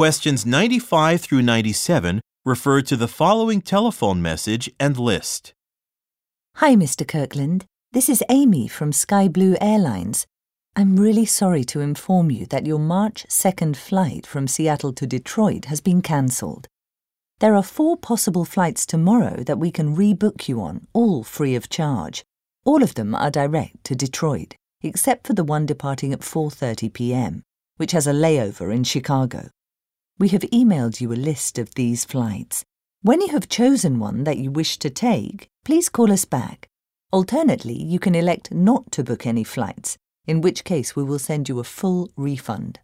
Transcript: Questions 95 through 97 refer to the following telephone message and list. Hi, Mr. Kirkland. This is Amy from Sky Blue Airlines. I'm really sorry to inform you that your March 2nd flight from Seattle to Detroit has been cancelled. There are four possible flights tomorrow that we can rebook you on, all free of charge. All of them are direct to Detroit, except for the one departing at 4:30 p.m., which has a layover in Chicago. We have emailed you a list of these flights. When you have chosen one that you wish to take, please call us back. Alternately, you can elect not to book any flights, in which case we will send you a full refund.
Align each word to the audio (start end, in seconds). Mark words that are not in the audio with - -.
Questions 0.00 0.46
95 0.46 1.20
through 1.20 1.42
97 1.42 2.22
refer 2.46 2.80
to 2.80 2.96
the 2.96 3.06
following 3.06 3.60
telephone 3.60 4.22
message 4.22 4.70
and 4.80 4.96
list. 4.96 5.52
Hi, 6.54 6.74
Mr. 6.74 7.06
Kirkland. 7.06 7.66
This 7.92 8.08
is 8.08 8.24
Amy 8.30 8.66
from 8.66 8.92
Sky 8.92 9.28
Blue 9.28 9.58
Airlines. 9.60 10.26
I'm 10.74 10.96
really 10.96 11.26
sorry 11.26 11.64
to 11.64 11.80
inform 11.80 12.30
you 12.30 12.46
that 12.46 12.64
your 12.64 12.78
March 12.78 13.26
2nd 13.28 13.76
flight 13.76 14.26
from 14.26 14.48
Seattle 14.48 14.94
to 14.94 15.06
Detroit 15.06 15.66
has 15.66 15.82
been 15.82 16.00
cancelled. 16.00 16.66
There 17.40 17.54
are 17.54 17.62
four 17.62 17.98
possible 17.98 18.46
flights 18.46 18.86
tomorrow 18.86 19.42
that 19.44 19.58
we 19.58 19.70
can 19.70 19.94
rebook 19.94 20.48
you 20.48 20.62
on, 20.62 20.86
all 20.94 21.24
free 21.24 21.54
of 21.54 21.68
charge. 21.68 22.24
All 22.64 22.82
of 22.82 22.94
them 22.94 23.14
are 23.14 23.30
direct 23.30 23.84
to 23.84 23.94
Detroit, 23.94 24.54
except 24.80 25.26
for 25.26 25.34
the 25.34 25.44
one 25.44 25.66
departing 25.66 26.14
at 26.14 26.20
4:30 26.20 26.90
p.m., 26.90 27.42
which 27.76 27.92
has 27.92 28.06
a 28.06 28.14
layover 28.14 28.74
in 28.74 28.82
Chicago. 28.82 29.50
We 30.20 30.28
have 30.28 30.42
emailed 30.52 31.00
you 31.00 31.14
a 31.14 31.14
list 31.14 31.58
of 31.58 31.74
these 31.76 32.04
flights. 32.04 32.62
When 33.00 33.22
you 33.22 33.28
have 33.28 33.48
chosen 33.48 33.98
one 33.98 34.24
that 34.24 34.36
you 34.36 34.50
wish 34.50 34.76
to 34.80 34.90
take, 34.90 35.48
please 35.64 35.88
call 35.88 36.12
us 36.12 36.26
back. 36.26 36.68
Alternately, 37.10 37.82
you 37.82 37.98
can 37.98 38.14
elect 38.14 38.52
not 38.52 38.92
to 38.92 39.02
book 39.02 39.26
any 39.26 39.44
flights, 39.44 39.96
in 40.26 40.42
which 40.42 40.64
case 40.64 40.94
we 40.94 41.02
will 41.02 41.18
send 41.18 41.48
you 41.48 41.58
a 41.58 41.64
full 41.64 42.10
refund. 42.18 42.80